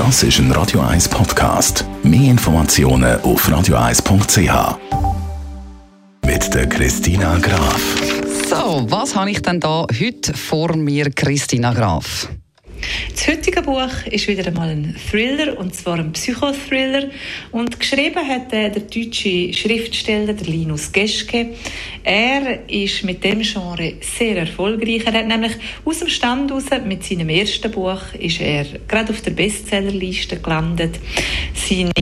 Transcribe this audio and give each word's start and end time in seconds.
Das 0.00 0.22
ist 0.22 0.38
ein 0.38 0.50
Radio 0.52 0.80
1 0.80 1.10
Podcast. 1.10 1.84
Mehr 2.02 2.30
Informationen 2.30 3.20
auf 3.20 3.46
radio1.ch. 3.46 4.78
Mit 6.24 6.54
der 6.54 6.66
Christina 6.70 7.36
Graf. 7.36 7.82
So, 8.48 8.86
was 8.88 9.14
habe 9.14 9.30
ich 9.30 9.42
denn 9.42 9.60
da 9.60 9.84
heute 9.92 10.32
vor 10.32 10.74
mir, 10.74 11.10
Christina 11.10 11.74
Graf? 11.74 12.30
Das 13.12 13.28
heutige 13.28 13.62
Buch 13.62 14.06
ist 14.10 14.28
wieder 14.28 14.46
einmal 14.46 14.70
ein 14.70 14.96
Thriller, 15.10 15.58
und 15.58 15.74
zwar 15.74 15.98
ein 15.98 16.12
Psychothriller. 16.12 17.10
Und 17.52 17.78
geschrieben 17.78 18.26
hat 18.26 18.50
der 18.52 18.70
deutsche 18.70 19.52
Schriftsteller 19.52 20.34
Linus 20.46 20.90
Geschke. 20.90 21.50
Er 22.02 22.68
ist 22.68 23.04
mit 23.04 23.22
dem 23.22 23.42
Genre 23.42 23.94
sehr 24.00 24.36
erfolgreich. 24.38 25.04
Er 25.04 25.12
hat 25.12 25.26
nämlich 25.26 25.52
aus 25.84 25.98
dem 25.98 26.08
Stand 26.08 26.50
heraus, 26.50 26.64
mit 26.86 27.04
seinem 27.04 27.28
ersten 27.28 27.70
Buch, 27.70 28.00
ist 28.18 28.40
er 28.40 28.64
gerade 28.88 29.12
auf 29.12 29.20
der 29.20 29.32
Bestsellerliste 29.32 30.38
gelandet. 30.38 30.98
Seine 31.54 31.92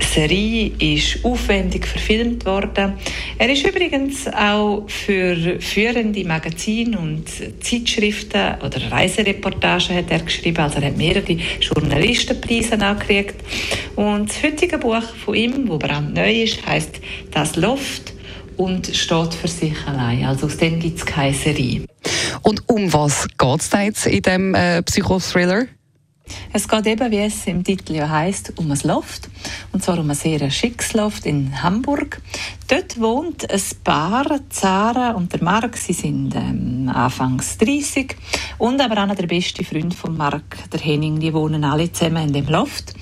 Serie 0.00 0.72
ist 0.78 1.24
aufwendig 1.24 1.86
verfilmt 1.86 2.46
worden. 2.46 2.94
Er 3.36 3.50
ist 3.50 3.66
übrigens 3.66 4.26
auch 4.28 4.84
für 4.88 5.60
führende 5.60 6.24
Magazine 6.24 6.98
und 6.98 7.24
Zeitschriften 7.60 8.54
oder 8.64 8.90
Reisereportagen 8.90 9.96
hat 9.96 10.10
er 10.10 10.20
geschrieben. 10.20 10.58
Also 10.58 10.78
er 10.78 10.86
hat 10.86 10.96
mehrere 10.96 11.36
Journalistenpreise 11.60 12.80
angekriegt. 12.80 13.36
Und 13.96 14.30
das 14.30 14.42
heutige 14.42 14.78
Buch 14.78 15.02
von 15.24 15.34
ihm, 15.34 15.68
das 15.68 15.78
brandneu 15.78 16.42
ist, 16.42 16.64
heißt 16.66 17.00
«Das 17.32 17.56
Loft» 17.56 18.14
und 18.56 18.86
steht 18.86 19.34
für 19.34 19.48
sich 19.48 19.74
allein. 19.86 20.24
Also 20.24 20.46
aus 20.46 20.56
dem 20.56 20.80
gibt 20.80 20.98
es 20.98 21.06
keine 21.06 21.34
Serie. 21.34 21.82
Und 22.42 22.62
um 22.68 22.92
was 22.92 23.26
geht 23.36 23.60
es 23.60 23.70
jetzt 23.72 24.06
in 24.06 24.22
diesem 24.22 24.54
äh, 24.54 24.82
Psychothriller? 24.82 25.66
Es 26.52 26.68
geht 26.68 26.86
eben, 26.86 27.10
wie 27.10 27.18
es 27.18 27.46
im 27.46 27.62
Titel 27.64 27.94
ja 27.94 28.08
heisst, 28.08 28.52
um 28.58 28.70
ein 28.70 28.80
Loft. 28.84 29.28
Und 29.72 29.84
zwar 29.84 29.98
um 29.98 30.08
ein 30.08 30.16
sehr 30.16 30.50
schickes 30.50 30.94
Loft 30.94 31.26
in 31.26 31.62
Hamburg. 31.62 32.20
Dort 32.68 32.98
wohnt 33.00 33.50
ein 33.50 33.60
Paar, 33.84 34.40
Zara 34.48 35.10
und 35.10 35.32
der 35.32 35.42
Mark. 35.42 35.76
Sie 35.76 35.92
sind 35.92 36.34
ähm, 36.34 36.90
anfangs 36.92 37.58
30. 37.58 38.16
Und 38.58 38.80
aber 38.80 38.98
einer 38.98 39.14
der 39.14 39.26
besten 39.26 39.64
Freund 39.64 39.94
von 39.94 40.16
Mark, 40.16 40.56
der 40.72 40.80
Henning, 40.80 41.20
die 41.20 41.34
wohnen 41.34 41.64
alle 41.64 41.92
zusammen 41.92 42.28
in 42.28 42.32
dem 42.32 42.46
Loft. 42.46 42.94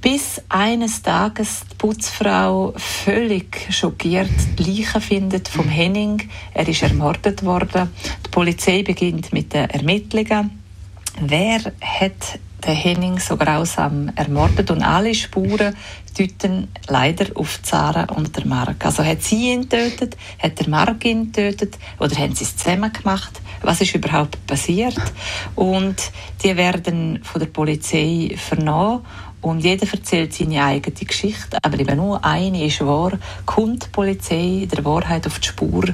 Bis 0.00 0.40
eines 0.48 1.02
Tages 1.02 1.64
die 1.72 1.74
Putzfrau 1.74 2.72
völlig 2.76 3.66
schockiert 3.70 4.30
die 4.56 4.62
Leiche 4.62 5.00
findet 5.00 5.48
vom 5.48 5.68
Henning. 5.68 6.28
Er 6.54 6.68
ist 6.68 6.82
ermordet 6.84 7.44
worden. 7.44 7.90
Die 8.24 8.30
Polizei 8.30 8.84
beginnt 8.84 9.32
mit 9.32 9.52
den 9.52 9.68
Ermittlungen. 9.68 10.57
Wer 11.20 11.60
hat 11.80 12.38
den 12.66 12.74
Henning 12.74 13.18
so 13.18 13.36
grausam 13.36 14.10
ermordet 14.14 14.70
und 14.70 14.82
alle 14.82 15.14
Spuren 15.14 15.76
deuten 16.18 16.68
leider 16.88 17.26
auf 17.36 17.62
Zara 17.62 18.04
und 18.14 18.36
der 18.36 18.46
Mark. 18.46 18.84
Also 18.84 19.04
hat 19.04 19.22
sie 19.22 19.52
ihn 19.52 19.62
getötet, 19.62 20.16
hat 20.38 20.58
der 20.58 20.68
Mark 20.68 21.04
ihn 21.04 21.32
getötet 21.32 21.78
oder 21.98 22.16
haben 22.16 22.34
sie 22.34 22.44
es 22.44 22.56
zusammen 22.56 22.92
gemacht? 22.92 23.40
Was 23.62 23.80
ist 23.80 23.94
überhaupt 23.94 24.44
passiert? 24.46 25.00
Und 25.54 26.10
die 26.42 26.56
werden 26.56 27.20
von 27.22 27.40
der 27.40 27.48
Polizei 27.48 28.34
vernommen 28.36 29.04
und 29.40 29.60
jeder 29.60 29.86
erzählt 29.90 30.32
seine 30.34 30.64
eigene 30.64 30.96
Geschichte, 30.96 31.58
aber 31.62 31.78
eben 31.78 31.96
nur 31.96 32.24
eine 32.24 32.64
ist 32.64 32.80
wahr. 32.80 33.12
Kommt 33.46 33.86
die 33.86 33.90
Polizei 33.90 34.68
der 34.70 34.84
Wahrheit 34.84 35.26
auf 35.26 35.38
die 35.38 35.48
Spur? 35.48 35.84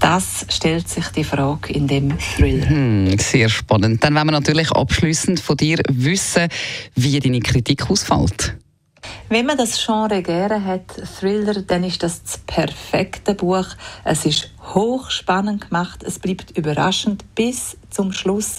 Das 0.00 0.46
stellt 0.48 0.88
sich 0.88 1.08
die 1.08 1.24
Frage 1.24 1.72
in 1.72 1.86
dem 1.86 2.18
Thriller. 2.18 2.68
Hm, 2.68 3.18
sehr 3.18 3.48
spannend. 3.48 4.02
Dann 4.02 4.14
wollen 4.14 4.26
wir 4.26 4.32
natürlich 4.32 4.70
abschließend 4.70 5.40
von 5.40 5.56
dir 5.56 5.78
wissen, 5.88 6.48
wie 6.94 7.18
deine 7.20 7.40
Kritik 7.40 7.90
ausfällt. 7.90 8.56
Wenn 9.30 9.44
man 9.44 9.58
das 9.58 9.84
Genre 9.84 10.22
gerne 10.22 10.64
hat, 10.64 10.86
Thriller, 11.20 11.60
dann 11.60 11.84
ist 11.84 12.02
das 12.02 12.22
das 12.22 12.38
perfekte 12.38 13.34
Buch. 13.34 13.66
Es 14.02 14.24
ist 14.24 14.50
hochspannend 14.74 15.68
gemacht, 15.68 16.02
es 16.02 16.18
bleibt 16.18 16.56
überraschend 16.56 17.34
bis 17.34 17.76
zum 17.90 18.12
Schluss. 18.12 18.56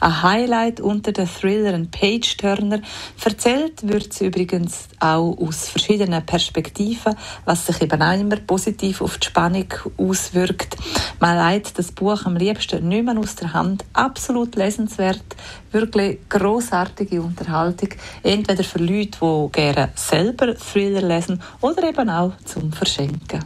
Ein 0.00 0.22
Highlight 0.22 0.80
unter 0.80 1.12
den 1.12 1.28
Thriller, 1.28 1.74
ein 1.74 1.90
Page-Turner. 1.90 2.80
Erzählt 3.22 3.86
wird 3.86 4.12
es 4.12 4.20
übrigens 4.22 4.88
auch 5.00 5.36
aus 5.38 5.68
verschiedenen 5.68 6.24
Perspektiven, 6.24 7.14
was 7.44 7.66
sich 7.66 7.82
eben 7.82 8.00
auch 8.00 8.18
immer 8.18 8.36
positiv 8.36 9.02
auf 9.02 9.18
die 9.18 9.26
Spannung 9.26 9.66
auswirkt. 9.98 10.76
Man 11.18 11.36
leitet 11.36 11.78
das 11.78 11.92
Buch 11.92 12.24
am 12.26 12.36
liebsten 12.36 12.88
nicht 12.88 13.04
mehr 13.04 13.16
aus 13.18 13.34
der 13.36 13.52
Hand. 13.52 13.84
Absolut 13.92 14.54
lesenswert, 14.56 15.24
wirklich 15.72 16.18
großartige 16.28 17.22
Unterhaltung. 17.22 17.90
Entweder 18.22 18.64
für 18.64 18.78
Leute, 18.78 19.18
die 19.20 19.52
gerne 19.52 19.90
selber 19.94 20.54
Thriller 20.56 21.02
lesen 21.02 21.40
oder 21.60 21.88
eben 21.88 22.10
auch 22.10 22.32
zum 22.44 22.72
Verschenken. 22.72 23.44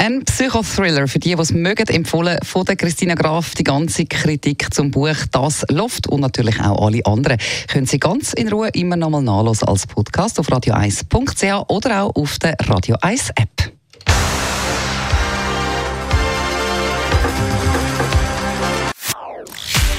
Ein 0.00 0.24
Psychothriller 0.24 1.08
für 1.08 1.18
die, 1.18 1.34
die 1.34 1.42
es 1.42 1.52
mögen, 1.52 1.88
empfohlen 1.88 2.38
von 2.44 2.64
der 2.64 2.76
Christina 2.76 3.14
Graf. 3.14 3.54
Die 3.54 3.64
ganze 3.64 4.06
Kritik 4.06 4.72
zum 4.72 4.90
Buch 4.92 5.16
«Das 5.32 5.64
Loft» 5.70 6.06
und 6.06 6.20
natürlich 6.20 6.60
auch 6.60 6.86
alle 6.86 7.04
anderen 7.04 7.38
können 7.66 7.86
Sie 7.86 7.98
ganz 7.98 8.32
in 8.32 8.48
Ruhe 8.48 8.68
immer 8.68 8.96
noch 8.96 9.10
mal 9.10 9.22
nachlesen 9.22 9.66
als 9.66 9.86
Podcast 9.86 10.38
auf 10.38 10.48
radio1.ch 10.48 11.68
oder 11.68 12.02
auch 12.04 12.14
auf 12.14 12.38
der 12.38 12.54
Radio 12.68 12.96
1 13.00 13.30
App. 13.30 13.77